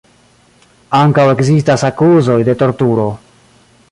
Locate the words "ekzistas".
1.33-1.85